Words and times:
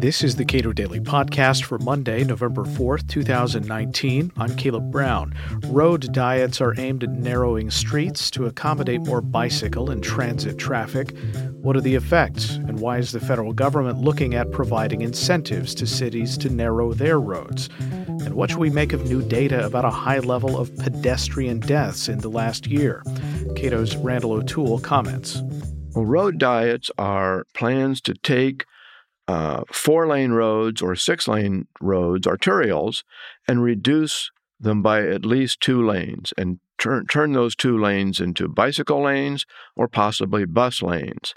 This 0.00 0.22
is 0.22 0.36
the 0.36 0.44
Cato 0.44 0.72
Daily 0.72 1.00
Podcast 1.00 1.64
for 1.64 1.76
Monday, 1.78 2.22
November 2.22 2.62
4th, 2.62 3.08
2019. 3.08 4.30
I'm 4.36 4.54
Caleb 4.54 4.92
Brown. 4.92 5.34
Road 5.66 6.12
diets 6.12 6.60
are 6.60 6.78
aimed 6.78 7.02
at 7.02 7.10
narrowing 7.10 7.68
streets 7.68 8.30
to 8.30 8.46
accommodate 8.46 9.00
more 9.00 9.20
bicycle 9.20 9.90
and 9.90 10.00
transit 10.00 10.56
traffic. 10.56 11.16
What 11.62 11.74
are 11.74 11.80
the 11.80 11.96
effects, 11.96 12.50
and 12.50 12.78
why 12.78 12.98
is 12.98 13.10
the 13.10 13.18
federal 13.18 13.52
government 13.52 13.98
looking 13.98 14.36
at 14.36 14.52
providing 14.52 15.00
incentives 15.00 15.74
to 15.74 15.86
cities 15.86 16.38
to 16.38 16.48
narrow 16.48 16.92
their 16.92 17.18
roads? 17.18 17.68
And 17.78 18.34
what 18.34 18.50
should 18.50 18.60
we 18.60 18.70
make 18.70 18.92
of 18.92 19.08
new 19.08 19.20
data 19.20 19.66
about 19.66 19.84
a 19.84 19.90
high 19.90 20.20
level 20.20 20.56
of 20.56 20.76
pedestrian 20.76 21.58
deaths 21.58 22.08
in 22.08 22.20
the 22.20 22.30
last 22.30 22.68
year? 22.68 23.02
Cato's 23.56 23.96
Randall 23.96 24.34
O'Toole 24.34 24.78
comments. 24.78 25.42
Well, 25.98 26.06
road 26.06 26.38
diets 26.38 26.92
are 26.96 27.44
plans 27.54 28.00
to 28.02 28.14
take 28.14 28.66
uh, 29.26 29.64
four 29.72 30.06
lane 30.06 30.30
roads 30.30 30.80
or 30.80 30.94
six 30.94 31.26
lane 31.26 31.66
roads, 31.80 32.24
arterials, 32.24 33.02
and 33.48 33.64
reduce 33.64 34.30
them 34.60 34.80
by 34.80 35.04
at 35.04 35.24
least 35.24 35.60
two 35.60 35.84
lanes 35.84 36.32
and 36.38 36.60
turn, 36.78 37.06
turn 37.08 37.32
those 37.32 37.56
two 37.56 37.76
lanes 37.76 38.20
into 38.20 38.46
bicycle 38.46 39.02
lanes 39.02 39.44
or 39.74 39.88
possibly 39.88 40.44
bus 40.44 40.82
lanes. 40.82 41.34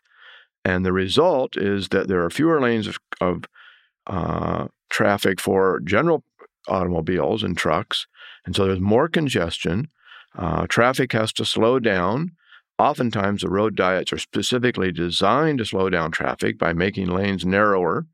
And 0.63 0.85
the 0.85 0.93
result 0.93 1.57
is 1.57 1.87
that 1.87 2.07
there 2.07 2.23
are 2.23 2.29
fewer 2.29 2.61
lanes 2.61 2.85
of, 2.85 2.99
of 3.19 3.45
uh, 4.05 4.67
traffic 4.91 5.41
for 5.41 5.79
general 5.79 6.23
automobiles 6.67 7.41
and 7.41 7.57
trucks. 7.57 8.05
And 8.45 8.55
so 8.55 8.67
there's 8.67 8.79
more 8.79 9.07
congestion. 9.07 9.87
Uh, 10.37 10.67
traffic 10.67 11.13
has 11.13 11.33
to 11.33 11.45
slow 11.45 11.79
down 11.79 12.33
Oftentimes, 12.81 13.43
the 13.43 13.49
road 13.49 13.75
diets 13.75 14.11
are 14.11 14.17
specifically 14.17 14.91
designed 14.91 15.59
to 15.59 15.65
slow 15.65 15.87
down 15.91 16.09
traffic 16.09 16.57
by 16.57 16.73
making 16.73 17.05
lanes 17.05 17.45
narrower. 17.45 18.07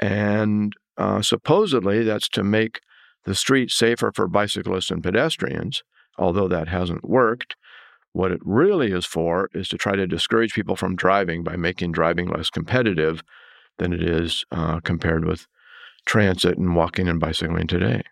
And 0.00 0.72
uh, 0.98 1.22
supposedly, 1.22 2.02
that's 2.02 2.28
to 2.30 2.42
make 2.42 2.80
the 3.26 3.36
streets 3.36 3.76
safer 3.76 4.10
for 4.12 4.26
bicyclists 4.26 4.90
and 4.90 5.04
pedestrians, 5.04 5.84
although 6.18 6.48
that 6.48 6.66
hasn't 6.66 7.08
worked. 7.08 7.54
What 8.12 8.32
it 8.32 8.40
really 8.42 8.90
is 8.90 9.06
for 9.06 9.50
is 9.54 9.68
to 9.68 9.78
try 9.78 9.94
to 9.94 10.08
discourage 10.08 10.52
people 10.52 10.74
from 10.74 10.96
driving 10.96 11.44
by 11.44 11.54
making 11.54 11.92
driving 11.92 12.26
less 12.26 12.50
competitive 12.50 13.22
than 13.78 13.92
it 13.92 14.02
is 14.02 14.44
uh, 14.50 14.80
compared 14.80 15.24
with 15.24 15.46
transit 16.06 16.58
and 16.58 16.74
walking 16.74 17.06
and 17.06 17.20
bicycling 17.20 17.68
today. 17.68 18.02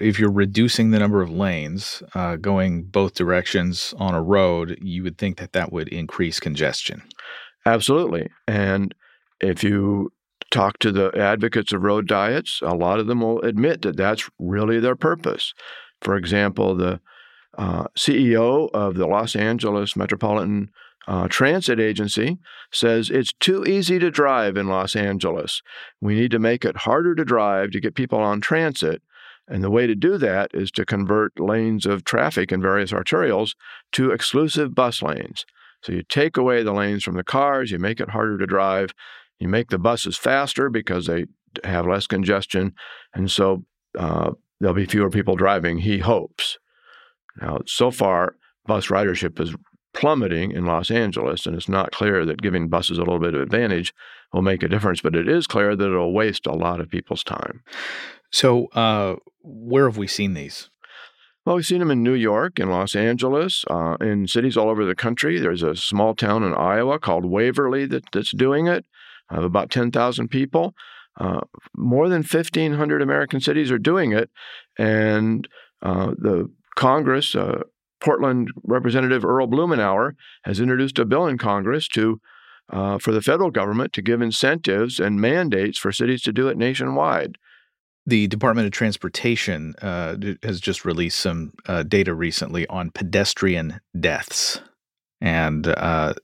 If 0.00 0.18
you're 0.18 0.30
reducing 0.30 0.90
the 0.90 0.98
number 0.98 1.22
of 1.22 1.30
lanes 1.30 2.02
uh, 2.14 2.36
going 2.36 2.84
both 2.84 3.14
directions 3.14 3.94
on 3.98 4.14
a 4.14 4.22
road, 4.22 4.78
you 4.80 5.02
would 5.02 5.18
think 5.18 5.38
that 5.38 5.52
that 5.52 5.72
would 5.72 5.88
increase 5.88 6.40
congestion. 6.40 7.02
Absolutely. 7.66 8.28
And 8.46 8.94
if 9.40 9.62
you 9.62 10.12
talk 10.50 10.78
to 10.78 10.92
the 10.92 11.10
advocates 11.16 11.72
of 11.72 11.82
road 11.82 12.06
diets, 12.06 12.60
a 12.62 12.74
lot 12.74 12.98
of 12.98 13.06
them 13.06 13.20
will 13.20 13.40
admit 13.42 13.82
that 13.82 13.96
that's 13.96 14.30
really 14.38 14.80
their 14.80 14.96
purpose. 14.96 15.52
For 16.00 16.16
example, 16.16 16.74
the 16.74 17.00
uh, 17.56 17.84
CEO 17.98 18.70
of 18.72 18.94
the 18.94 19.06
Los 19.06 19.34
Angeles 19.34 19.96
Metropolitan 19.96 20.70
uh, 21.08 21.26
Transit 21.28 21.80
Agency 21.80 22.38
says 22.70 23.10
it's 23.10 23.32
too 23.40 23.64
easy 23.64 23.98
to 23.98 24.10
drive 24.10 24.56
in 24.56 24.68
Los 24.68 24.94
Angeles. 24.94 25.62
We 26.00 26.14
need 26.14 26.30
to 26.32 26.38
make 26.38 26.64
it 26.64 26.78
harder 26.78 27.14
to 27.14 27.24
drive 27.24 27.70
to 27.72 27.80
get 27.80 27.94
people 27.94 28.20
on 28.20 28.40
transit 28.40 29.02
and 29.48 29.64
the 29.64 29.70
way 29.70 29.86
to 29.86 29.94
do 29.94 30.18
that 30.18 30.50
is 30.52 30.70
to 30.72 30.84
convert 30.84 31.40
lanes 31.40 31.86
of 31.86 32.04
traffic 32.04 32.52
in 32.52 32.60
various 32.60 32.92
arterials 32.92 33.54
to 33.92 34.10
exclusive 34.10 34.74
bus 34.74 35.02
lanes. 35.02 35.44
So 35.82 35.92
you 35.92 36.02
take 36.02 36.36
away 36.36 36.62
the 36.62 36.72
lanes 36.72 37.04
from 37.04 37.16
the 37.16 37.24
cars, 37.24 37.70
you 37.70 37.78
make 37.78 38.00
it 38.00 38.10
harder 38.10 38.36
to 38.38 38.46
drive, 38.46 38.92
you 39.38 39.48
make 39.48 39.70
the 39.70 39.78
buses 39.78 40.16
faster 40.16 40.68
because 40.68 41.06
they 41.06 41.26
have 41.64 41.86
less 41.86 42.06
congestion, 42.06 42.74
and 43.14 43.30
so 43.30 43.64
uh, 43.98 44.32
there'll 44.60 44.74
be 44.74 44.86
fewer 44.86 45.10
people 45.10 45.36
driving, 45.36 45.78
he 45.78 45.98
hopes. 45.98 46.58
Now, 47.40 47.60
so 47.66 47.90
far, 47.90 48.36
bus 48.66 48.88
ridership 48.88 49.40
is 49.40 49.54
plummeting 49.94 50.52
in 50.52 50.66
Los 50.66 50.90
Angeles, 50.90 51.46
and 51.46 51.56
it's 51.56 51.68
not 51.68 51.92
clear 51.92 52.24
that 52.24 52.42
giving 52.42 52.68
buses 52.68 52.98
a 52.98 53.02
little 53.02 53.18
bit 53.18 53.34
of 53.34 53.40
advantage 53.40 53.94
will 54.32 54.42
make 54.42 54.62
a 54.62 54.68
difference, 54.68 55.00
but 55.00 55.16
it 55.16 55.28
is 55.28 55.46
clear 55.46 55.74
that 55.74 55.86
it'll 55.86 56.12
waste 56.12 56.46
a 56.46 56.52
lot 56.52 56.80
of 56.80 56.90
people's 56.90 57.24
time. 57.24 57.62
So, 58.30 58.66
uh, 58.68 59.16
where 59.42 59.86
have 59.86 59.96
we 59.96 60.06
seen 60.06 60.34
these? 60.34 60.70
Well, 61.44 61.56
we've 61.56 61.64
seen 61.64 61.78
them 61.78 61.90
in 61.90 62.02
New 62.02 62.14
York, 62.14 62.60
in 62.60 62.68
Los 62.68 62.94
Angeles, 62.94 63.64
uh, 63.70 63.96
in 64.00 64.28
cities 64.28 64.56
all 64.56 64.68
over 64.68 64.84
the 64.84 64.94
country. 64.94 65.38
There's 65.38 65.62
a 65.62 65.74
small 65.74 66.14
town 66.14 66.42
in 66.42 66.52
Iowa 66.52 66.98
called 66.98 67.24
Waverly 67.24 67.86
that, 67.86 68.04
that's 68.12 68.32
doing 68.32 68.66
it, 68.66 68.84
of 69.30 69.44
about 69.44 69.70
10,000 69.70 70.28
people. 70.28 70.74
Uh, 71.18 71.40
more 71.74 72.08
than 72.08 72.22
1,500 72.22 73.00
American 73.00 73.40
cities 73.40 73.70
are 73.70 73.78
doing 73.78 74.12
it. 74.12 74.30
And 74.78 75.48
uh, 75.80 76.08
the 76.18 76.50
Congress, 76.76 77.34
uh, 77.34 77.62
Portland 78.00 78.50
Representative 78.62 79.24
Earl 79.24 79.48
Blumenauer, 79.48 80.12
has 80.44 80.60
introduced 80.60 80.98
a 80.98 81.06
bill 81.06 81.26
in 81.26 81.38
Congress 81.38 81.88
to 81.88 82.20
uh, 82.70 82.98
for 82.98 83.12
the 83.12 83.22
federal 83.22 83.50
government 83.50 83.94
to 83.94 84.02
give 84.02 84.20
incentives 84.20 85.00
and 85.00 85.18
mandates 85.18 85.78
for 85.78 85.90
cities 85.90 86.20
to 86.20 86.32
do 86.32 86.48
it 86.48 86.58
nationwide. 86.58 87.38
The 88.08 88.26
Department 88.26 88.64
of 88.64 88.72
Transportation 88.72 89.74
uh, 89.82 90.16
has 90.42 90.60
just 90.60 90.86
released 90.86 91.20
some 91.20 91.52
uh, 91.66 91.82
data 91.82 92.14
recently 92.14 92.66
on 92.68 92.90
pedestrian 92.90 93.82
deaths, 94.00 94.62
and 95.20 95.66
uh, 95.66 96.14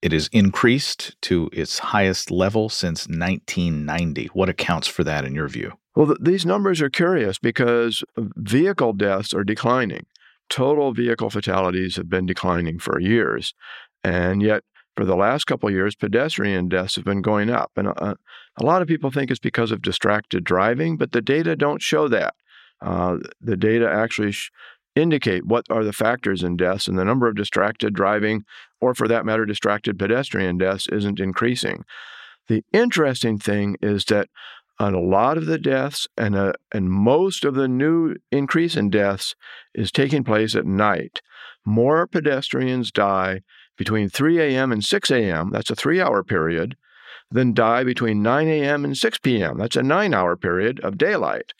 it 0.00 0.12
has 0.12 0.28
increased 0.32 1.20
to 1.20 1.50
its 1.52 1.80
highest 1.80 2.30
level 2.30 2.70
since 2.70 3.06
1990. 3.08 4.30
What 4.32 4.48
accounts 4.48 4.88
for 4.88 5.04
that 5.04 5.26
in 5.26 5.34
your 5.34 5.48
view? 5.48 5.74
Well, 5.94 6.06
th- 6.06 6.18
these 6.22 6.46
numbers 6.46 6.80
are 6.80 6.88
curious 6.88 7.38
because 7.38 8.02
vehicle 8.16 8.94
deaths 8.94 9.34
are 9.34 9.44
declining. 9.44 10.06
Total 10.48 10.94
vehicle 10.94 11.28
fatalities 11.28 11.96
have 11.96 12.08
been 12.08 12.24
declining 12.24 12.78
for 12.78 12.98
years, 12.98 13.52
and 14.02 14.40
yet 14.40 14.64
for 14.98 15.04
the 15.04 15.14
last 15.14 15.44
couple 15.44 15.70
years, 15.70 15.94
pedestrian 15.94 16.68
deaths 16.68 16.96
have 16.96 17.04
been 17.04 17.22
going 17.22 17.50
up. 17.50 17.70
And 17.76 17.86
uh, 17.86 18.16
a 18.56 18.64
lot 18.64 18.82
of 18.82 18.88
people 18.88 19.12
think 19.12 19.30
it's 19.30 19.38
because 19.38 19.70
of 19.70 19.80
distracted 19.80 20.42
driving, 20.42 20.96
but 20.96 21.12
the 21.12 21.22
data 21.22 21.54
don't 21.54 21.80
show 21.80 22.08
that. 22.08 22.34
Uh, 22.80 23.18
the 23.40 23.56
data 23.56 23.88
actually 23.88 24.32
sh- 24.32 24.50
indicate 24.96 25.46
what 25.46 25.64
are 25.70 25.84
the 25.84 25.92
factors 25.92 26.42
in 26.42 26.56
deaths, 26.56 26.88
and 26.88 26.98
the 26.98 27.04
number 27.04 27.28
of 27.28 27.36
distracted 27.36 27.94
driving, 27.94 28.42
or 28.80 28.92
for 28.92 29.06
that 29.06 29.24
matter, 29.24 29.46
distracted 29.46 30.00
pedestrian 30.00 30.58
deaths, 30.58 30.88
isn't 30.88 31.20
increasing. 31.20 31.84
The 32.48 32.64
interesting 32.72 33.38
thing 33.38 33.76
is 33.80 34.04
that 34.06 34.28
on 34.80 34.94
a 34.94 35.00
lot 35.00 35.38
of 35.38 35.46
the 35.46 35.58
deaths 35.58 36.08
and, 36.16 36.34
uh, 36.34 36.54
and 36.74 36.90
most 36.90 37.44
of 37.44 37.54
the 37.54 37.68
new 37.68 38.16
increase 38.32 38.74
in 38.74 38.90
deaths 38.90 39.36
is 39.76 39.92
taking 39.92 40.24
place 40.24 40.56
at 40.56 40.66
night. 40.66 41.20
More 41.64 42.08
pedestrians 42.08 42.90
die 42.90 43.42
between 43.78 44.10
3 44.10 44.40
a.m. 44.40 44.72
and 44.72 44.84
6 44.84 45.10
a.m., 45.10 45.50
that's 45.50 45.70
a 45.70 45.76
three 45.76 46.00
hour 46.00 46.22
period, 46.22 46.76
then 47.30 47.54
die 47.54 47.84
between 47.84 48.22
9 48.22 48.48
a.m. 48.48 48.84
and 48.84 48.98
6 48.98 49.18
p.m., 49.18 49.58
that's 49.58 49.76
a 49.76 49.82
nine 49.82 50.12
hour 50.12 50.36
period 50.36 50.80
of 50.80 50.98
daylight. 50.98 51.52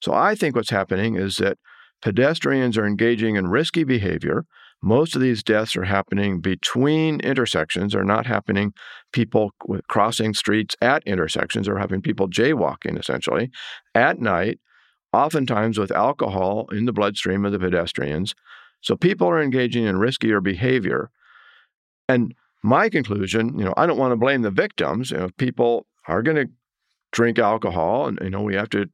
So 0.00 0.12
I 0.12 0.34
think 0.34 0.56
what's 0.56 0.70
happening 0.70 1.14
is 1.14 1.36
that 1.36 1.58
pedestrians 2.02 2.76
are 2.76 2.86
engaging 2.86 3.36
in 3.36 3.48
risky 3.48 3.84
behavior. 3.84 4.44
Most 4.82 5.14
of 5.14 5.22
these 5.22 5.44
deaths 5.44 5.76
are 5.76 5.84
happening 5.84 6.40
between 6.40 7.20
intersections, 7.20 7.94
are 7.94 8.04
not 8.04 8.26
happening 8.26 8.72
people 9.12 9.52
crossing 9.88 10.34
streets 10.34 10.74
at 10.82 11.04
intersections, 11.06 11.68
or 11.68 11.78
having 11.78 12.02
people 12.02 12.28
jaywalking 12.28 12.98
essentially 12.98 13.50
at 13.94 14.18
night, 14.18 14.58
oftentimes 15.12 15.78
with 15.78 15.92
alcohol 15.92 16.66
in 16.72 16.86
the 16.86 16.92
bloodstream 16.92 17.44
of 17.44 17.52
the 17.52 17.60
pedestrians. 17.60 18.34
So 18.80 18.96
people 18.96 19.28
are 19.28 19.40
engaging 19.40 19.84
in 19.84 19.96
riskier 19.96 20.42
behavior. 20.42 21.10
And 22.08 22.34
my 22.62 22.88
conclusion, 22.88 23.58
you 23.58 23.64
know, 23.64 23.74
I 23.76 23.86
don't 23.86 23.98
want 23.98 24.12
to 24.12 24.16
blame 24.16 24.42
the 24.42 24.50
victims. 24.50 25.10
You 25.10 25.18
know, 25.18 25.28
people 25.36 25.86
are 26.06 26.22
going 26.22 26.36
to 26.36 26.52
drink 27.12 27.38
alcohol, 27.38 28.06
and 28.06 28.18
you 28.22 28.30
know, 28.30 28.42
we 28.42 28.54
have 28.54 28.70
to 28.70 28.88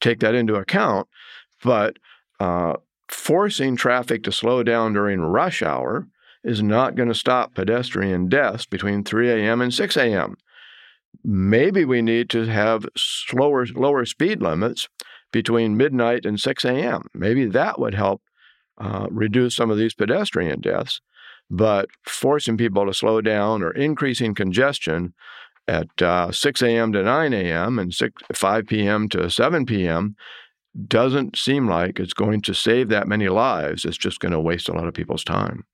take 0.00 0.20
that 0.20 0.34
into 0.34 0.54
account. 0.54 1.08
But 1.62 1.98
uh, 2.38 2.74
forcing 3.08 3.76
traffic 3.76 4.22
to 4.24 4.32
slow 4.32 4.62
down 4.62 4.92
during 4.92 5.20
rush 5.20 5.62
hour 5.62 6.06
is 6.44 6.62
not 6.62 6.94
going 6.94 7.08
to 7.08 7.14
stop 7.14 7.54
pedestrian 7.54 8.28
deaths 8.28 8.66
between 8.66 9.02
3 9.02 9.30
a.m. 9.30 9.60
and 9.60 9.74
6 9.74 9.96
a.m. 9.96 10.36
Maybe 11.24 11.84
we 11.84 12.02
need 12.02 12.30
to 12.30 12.46
have 12.46 12.86
slower, 12.96 13.66
lower 13.74 14.04
speed 14.04 14.40
limits 14.40 14.88
between 15.32 15.76
midnight 15.76 16.24
and 16.24 16.38
6 16.38 16.64
a.m. 16.64 17.08
Maybe 17.14 17.46
that 17.46 17.80
would 17.80 17.94
help 17.94 18.22
uh, 18.78 19.06
reduce 19.10 19.56
some 19.56 19.70
of 19.70 19.78
these 19.78 19.94
pedestrian 19.94 20.60
deaths. 20.60 21.00
But 21.50 21.88
forcing 22.04 22.56
people 22.56 22.86
to 22.86 22.94
slow 22.94 23.20
down 23.20 23.62
or 23.62 23.70
increasing 23.70 24.34
congestion 24.34 25.14
at 25.68 26.02
uh, 26.02 26.32
6 26.32 26.62
a.m. 26.62 26.92
to 26.92 27.02
9 27.02 27.32
a.m. 27.32 27.78
and 27.78 27.92
6, 27.92 28.22
5 28.32 28.66
p.m. 28.66 29.08
to 29.10 29.30
7 29.30 29.66
p.m. 29.66 30.16
doesn't 30.86 31.36
seem 31.36 31.68
like 31.68 31.98
it's 31.98 32.12
going 32.12 32.40
to 32.42 32.54
save 32.54 32.88
that 32.88 33.08
many 33.08 33.28
lives. 33.28 33.84
It's 33.84 33.96
just 33.96 34.20
going 34.20 34.32
to 34.32 34.40
waste 34.40 34.68
a 34.68 34.72
lot 34.72 34.86
of 34.86 34.94
people's 34.94 35.24
time. 35.24 35.64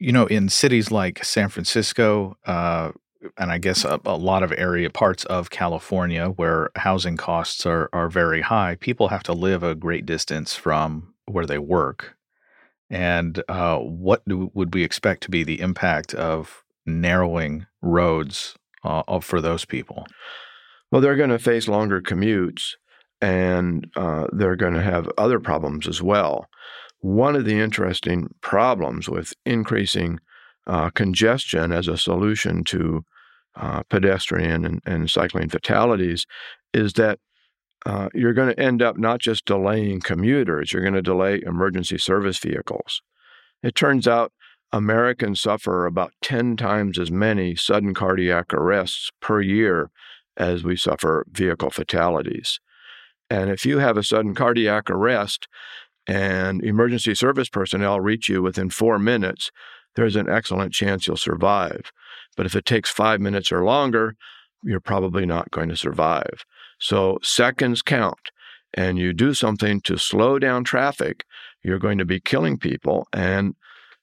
You 0.00 0.12
know, 0.12 0.26
in 0.26 0.48
cities 0.48 0.90
like 0.90 1.24
San 1.24 1.48
Francisco, 1.48 2.36
uh, 2.46 2.92
and 3.36 3.50
I 3.50 3.58
guess 3.58 3.84
a, 3.84 4.00
a, 4.04 4.16
lot 4.16 4.44
of 4.44 4.52
area 4.56 4.90
parts 4.90 5.24
of 5.24 5.50
California 5.50 6.28
where 6.28 6.70
housing 6.76 7.16
costs 7.16 7.66
are 7.66 7.90
are 7.92 8.08
very 8.08 8.42
high, 8.42 8.76
people 8.76 9.08
have 9.08 9.24
to 9.24 9.32
live 9.32 9.64
a 9.64 9.74
great 9.74 10.06
distance 10.06 10.54
from 10.54 11.14
where 11.26 11.46
they 11.46 11.58
work. 11.58 12.16
And 12.90 13.42
uh, 13.48 13.78
what 13.78 14.22
do, 14.26 14.50
would 14.54 14.74
we 14.74 14.82
expect 14.82 15.22
to 15.24 15.30
be 15.30 15.44
the 15.44 15.60
impact 15.60 16.14
of 16.14 16.64
narrowing 16.86 17.66
roads 17.82 18.54
uh, 18.84 19.20
for 19.20 19.40
those 19.40 19.64
people? 19.64 20.06
Well, 20.90 21.02
they're 21.02 21.16
going 21.16 21.30
to 21.30 21.38
face 21.38 21.68
longer 21.68 22.00
commutes, 22.00 22.74
and 23.20 23.90
uh, 23.94 24.26
they're 24.32 24.56
going 24.56 24.74
to 24.74 24.82
have 24.82 25.08
other 25.18 25.38
problems 25.38 25.86
as 25.86 26.02
well. 26.02 26.46
One 27.00 27.36
of 27.36 27.44
the 27.44 27.60
interesting 27.60 28.34
problems 28.40 29.08
with 29.08 29.34
increasing 29.44 30.18
uh, 30.66 30.90
congestion 30.90 31.72
as 31.72 31.88
a 31.88 31.96
solution 31.96 32.64
to 32.64 33.04
uh, 33.56 33.82
pedestrian 33.84 34.64
and, 34.64 34.80
and, 34.84 35.10
cycling 35.10 35.48
fatalities 35.48 36.26
is 36.72 36.92
that 36.92 37.18
uh, 37.86 38.08
you're 38.14 38.34
going 38.34 38.54
to 38.54 38.60
end 38.60 38.82
up 38.82 38.98
not 38.98 39.20
just 39.20 39.44
delaying 39.44 40.00
commuters, 40.00 40.72
you're 40.72 40.82
going 40.82 40.94
to 40.94 41.02
delay 41.02 41.40
emergency 41.44 41.98
service 41.98 42.38
vehicles. 42.38 43.02
It 43.62 43.74
turns 43.74 44.06
out 44.06 44.32
Americans 44.72 45.40
suffer 45.40 45.86
about 45.86 46.12
10 46.22 46.56
times 46.56 46.98
as 46.98 47.10
many 47.10 47.54
sudden 47.56 47.94
cardiac 47.94 48.52
arrests 48.52 49.10
per 49.20 49.40
year 49.40 49.90
as 50.36 50.62
we 50.62 50.76
suffer 50.76 51.24
vehicle 51.30 51.70
fatalities. 51.70 52.60
And 53.30 53.50
if 53.50 53.64
you 53.64 53.78
have 53.78 53.96
a 53.96 54.02
sudden 54.02 54.34
cardiac 54.34 54.90
arrest 54.90 55.48
and 56.06 56.62
emergency 56.62 57.14
service 57.14 57.48
personnel 57.48 58.00
reach 58.00 58.28
you 58.28 58.42
within 58.42 58.70
four 58.70 58.98
minutes, 58.98 59.50
there's 59.96 60.16
an 60.16 60.28
excellent 60.28 60.72
chance 60.72 61.06
you'll 61.06 61.16
survive. 61.16 61.92
But 62.36 62.46
if 62.46 62.54
it 62.54 62.64
takes 62.64 62.90
five 62.90 63.20
minutes 63.20 63.50
or 63.50 63.64
longer, 63.64 64.14
you're 64.62 64.80
probably 64.80 65.26
not 65.26 65.50
going 65.50 65.68
to 65.68 65.76
survive. 65.76 66.44
So 66.78 67.18
seconds 67.22 67.82
count, 67.82 68.30
and 68.74 68.98
you 68.98 69.12
do 69.12 69.34
something 69.34 69.80
to 69.82 69.98
slow 69.98 70.38
down 70.38 70.64
traffic, 70.64 71.24
you're 71.62 71.78
going 71.78 71.98
to 71.98 72.04
be 72.04 72.20
killing 72.20 72.58
people. 72.58 73.08
And 73.12 73.54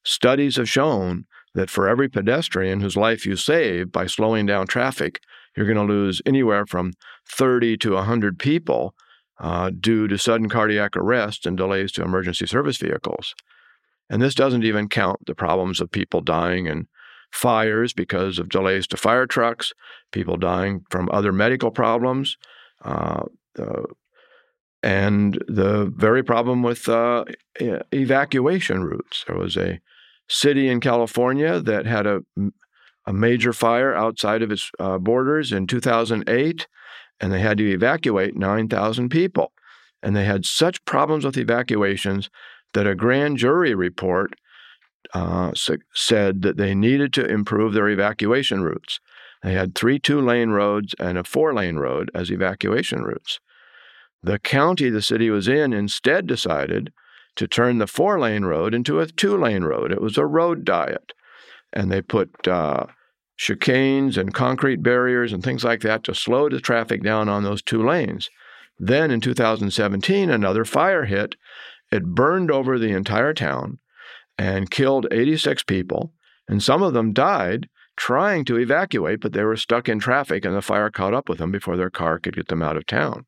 studies 0.03 0.57
have 0.57 0.69
shown 0.69 1.25
that 1.53 1.69
for 1.69 1.87
every 1.87 2.09
pedestrian 2.09 2.81
whose 2.81 2.97
life 2.97 3.25
you 3.25 3.35
save 3.35 3.91
by 3.91 4.07
slowing 4.07 4.45
down 4.45 4.67
traffic, 4.67 5.21
you're 5.55 5.65
going 5.65 5.87
to 5.87 5.93
lose 5.93 6.21
anywhere 6.25 6.65
from 6.65 6.93
30 7.29 7.77
to 7.77 7.93
100 7.93 8.37
people 8.37 8.93
uh, 9.39 9.69
due 9.69 10.07
to 10.07 10.17
sudden 10.17 10.49
cardiac 10.49 10.95
arrest 10.95 11.45
and 11.45 11.57
delays 11.57 11.91
to 11.93 12.03
emergency 12.03 12.45
service 12.45 12.77
vehicles. 12.77 13.33
And 14.09 14.21
this 14.21 14.35
doesn't 14.35 14.63
even 14.63 14.87
count 14.87 15.25
the 15.25 15.35
problems 15.35 15.81
of 15.81 15.91
people 15.91 16.21
dying 16.21 16.67
in 16.67 16.87
fires 17.31 17.93
because 17.93 18.39
of 18.39 18.49
delays 18.49 18.87
to 18.87 18.97
fire 18.97 19.25
trucks, 19.25 19.73
people 20.11 20.37
dying 20.37 20.85
from 20.89 21.09
other 21.11 21.31
medical 21.31 21.71
problems, 21.71 22.37
uh, 22.83 23.23
and 24.83 25.43
the 25.47 25.91
very 25.95 26.23
problem 26.23 26.61
with 26.61 26.87
uh, 26.87 27.25
evacuation 27.91 28.83
routes. 28.83 29.23
There 29.27 29.37
was 29.37 29.57
a 29.57 29.79
city 30.29 30.67
in 30.67 30.79
California 30.79 31.59
that 31.59 31.85
had 31.85 32.05
a, 32.05 32.21
a 33.05 33.13
major 33.13 33.53
fire 33.53 33.95
outside 33.95 34.41
of 34.41 34.51
its 34.51 34.69
uh, 34.79 34.97
borders 34.97 35.51
in 35.51 35.67
2008 35.67 36.67
and 37.19 37.31
they 37.31 37.39
had 37.39 37.57
to 37.57 37.71
evacuate 37.71 38.35
9,000 38.35 39.09
people. 39.09 39.53
And 40.03 40.15
they 40.15 40.25
had 40.25 40.45
such 40.45 40.83
problems 40.85 41.25
with 41.25 41.37
evacuations 41.37 42.29
that 42.73 42.87
a 42.87 42.95
grand 42.95 43.37
jury 43.37 43.73
report 43.73 44.35
uh, 45.13 45.51
said 45.93 46.41
that 46.41 46.57
they 46.57 46.75
needed 46.75 47.13
to 47.13 47.25
improve 47.25 47.73
their 47.73 47.89
evacuation 47.89 48.61
routes. 48.61 48.99
They 49.45 49.53
had 49.53 49.75
three 49.75 49.99
two 49.99 50.19
lane 50.19 50.49
roads 50.49 50.95
and 50.99 51.19
a 51.19 51.23
four 51.23 51.53
lane 51.53 51.75
road 51.75 52.09
as 52.15 52.31
evacuation 52.31 53.03
routes. 53.03 53.39
The 54.23 54.39
county 54.39 54.89
the 54.89 55.03
city 55.03 55.29
was 55.29 55.47
in 55.47 55.71
instead 55.71 56.25
decided 56.25 56.91
to 57.35 57.47
turn 57.47 57.77
the 57.77 57.85
four 57.85 58.19
lane 58.19 58.43
road 58.43 58.73
into 58.73 58.99
a 58.99 59.05
two 59.05 59.37
lane 59.37 59.63
road. 59.63 59.91
It 59.91 60.01
was 60.01 60.17
a 60.17 60.25
road 60.25 60.65
diet. 60.65 61.13
And 61.71 61.91
they 61.91 62.01
put 62.01 62.47
uh, 62.47 62.87
chicanes 63.37 64.17
and 64.17 64.33
concrete 64.33 64.81
barriers 64.81 65.31
and 65.31 65.43
things 65.43 65.63
like 65.63 65.81
that 65.81 66.03
to 66.05 66.15
slow 66.15 66.49
the 66.49 66.59
traffic 66.59 67.03
down 67.03 67.29
on 67.29 67.43
those 67.43 67.61
two 67.61 67.85
lanes. 67.85 68.31
Then 68.79 69.11
in 69.11 69.21
2017, 69.21 70.31
another 70.31 70.65
fire 70.65 71.05
hit. 71.05 71.35
It 71.91 72.15
burned 72.15 72.49
over 72.49 72.79
the 72.79 72.93
entire 72.93 73.35
town 73.35 73.77
and 74.39 74.71
killed 74.71 75.05
86 75.11 75.61
people, 75.65 76.13
and 76.47 76.63
some 76.63 76.81
of 76.81 76.93
them 76.93 77.13
died 77.13 77.69
trying 77.95 78.45
to 78.45 78.57
evacuate, 78.57 79.21
but 79.21 79.33
they 79.33 79.43
were 79.43 79.55
stuck 79.55 79.87
in 79.87 79.99
traffic 79.99 80.45
and 80.45 80.55
the 80.55 80.61
fire 80.61 80.89
caught 80.89 81.13
up 81.13 81.29
with 81.29 81.37
them 81.37 81.51
before 81.51 81.77
their 81.77 81.89
car 81.89 82.19
could 82.19 82.35
get 82.35 82.47
them 82.47 82.61
out 82.61 82.77
of 82.77 82.85
town. 82.85 83.25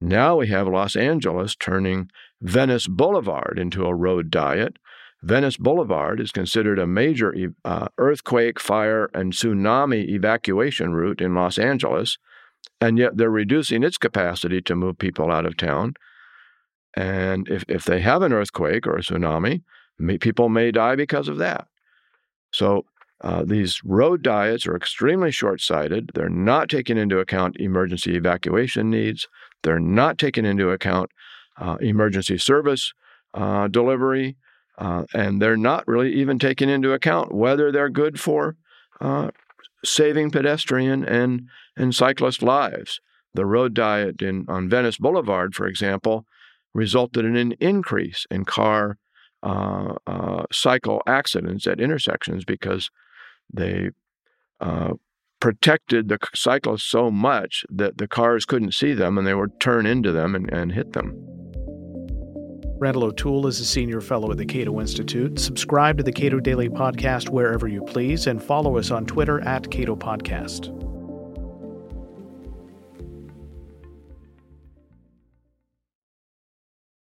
Now 0.00 0.36
we 0.36 0.48
have 0.48 0.66
Los 0.66 0.96
Angeles 0.96 1.54
turning 1.56 2.10
Venice 2.40 2.86
Boulevard 2.86 3.58
into 3.58 3.84
a 3.84 3.94
road 3.94 4.30
diet 4.30 4.76
Venice 5.22 5.58
Boulevard 5.58 6.18
is 6.18 6.32
considered 6.32 6.78
a 6.78 6.86
major 6.86 7.34
uh, 7.64 7.88
earthquake, 7.98 8.58
fire, 8.58 9.10
and 9.12 9.32
tsunami 9.32 10.08
evacuation 10.08 10.94
route 10.94 11.20
in 11.20 11.34
Los 11.34 11.58
Angeles, 11.58 12.16
and 12.80 12.96
yet 12.98 13.16
they're 13.16 13.30
reducing 13.30 13.82
its 13.82 13.98
capacity 13.98 14.62
to 14.62 14.74
move 14.74 14.98
people 14.98 15.30
out 15.30 15.44
of 15.44 15.56
town. 15.56 15.94
And 16.96 17.48
if, 17.48 17.64
if 17.68 17.84
they 17.84 18.00
have 18.00 18.22
an 18.22 18.32
earthquake 18.32 18.86
or 18.86 18.96
a 18.96 19.02
tsunami, 19.02 19.62
people 20.20 20.48
may 20.48 20.70
die 20.70 20.96
because 20.96 21.28
of 21.28 21.36
that. 21.36 21.68
So 22.52 22.86
uh, 23.22 23.44
these 23.44 23.80
road 23.84 24.22
diets 24.22 24.66
are 24.66 24.76
extremely 24.76 25.30
short 25.30 25.60
sighted. 25.60 26.10
They're 26.14 26.28
not 26.28 26.70
taking 26.70 26.96
into 26.96 27.18
account 27.18 27.56
emergency 27.58 28.16
evacuation 28.16 28.90
needs, 28.90 29.28
they're 29.62 29.80
not 29.80 30.18
taking 30.18 30.44
into 30.44 30.70
account 30.70 31.10
uh, 31.58 31.76
emergency 31.80 32.38
service 32.38 32.92
uh, 33.34 33.68
delivery. 33.68 34.36
Uh, 34.78 35.04
and 35.12 35.42
they're 35.42 35.58
not 35.58 35.86
really 35.86 36.10
even 36.14 36.38
taking 36.38 36.70
into 36.70 36.92
account 36.94 37.34
whether 37.34 37.70
they're 37.70 37.90
good 37.90 38.18
for 38.18 38.56
uh, 39.02 39.28
saving 39.84 40.30
pedestrian 40.30 41.04
and, 41.04 41.42
and 41.76 41.94
cyclist 41.94 42.42
lives. 42.42 42.98
The 43.34 43.44
road 43.44 43.74
diet 43.74 44.22
in, 44.22 44.46
on 44.48 44.70
Venice 44.70 44.96
Boulevard, 44.96 45.54
for 45.54 45.66
example, 45.66 46.24
resulted 46.72 47.26
in 47.26 47.36
an 47.36 47.52
increase 47.60 48.26
in 48.30 48.44
car 48.44 48.96
uh, 49.42 49.94
uh 50.06 50.44
cycle 50.52 51.00
accidents 51.06 51.66
at 51.66 51.80
intersections 51.80 52.44
because 52.44 52.90
they 53.52 53.90
uh, 54.60 54.94
protected 55.40 56.08
the 56.08 56.18
cyclists 56.34 56.84
so 56.84 57.10
much 57.10 57.64
that 57.70 57.98
the 57.98 58.06
cars 58.06 58.44
couldn't 58.44 58.74
see 58.74 58.92
them 58.92 59.18
and 59.18 59.26
they 59.26 59.34
would 59.34 59.58
turn 59.58 59.86
into 59.86 60.12
them 60.12 60.34
and, 60.34 60.52
and 60.52 60.72
hit 60.72 60.92
them. 60.92 61.14
Randall 62.78 63.04
O'Toole 63.04 63.46
is 63.46 63.60
a 63.60 63.64
senior 63.64 64.00
fellow 64.00 64.30
at 64.30 64.38
the 64.38 64.46
Cato 64.46 64.80
Institute. 64.80 65.38
Subscribe 65.38 65.98
to 65.98 66.02
the 66.02 66.12
Cato 66.12 66.40
Daily 66.40 66.70
Podcast 66.70 67.28
wherever 67.28 67.68
you 67.68 67.82
please 67.82 68.26
and 68.26 68.42
follow 68.42 68.78
us 68.78 68.90
on 68.90 69.04
Twitter 69.04 69.40
at 69.42 69.70
Cato 69.70 69.94
Podcast. 69.94 70.89